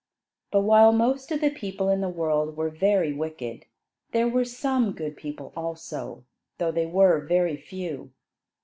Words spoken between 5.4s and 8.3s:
also, though they were very few.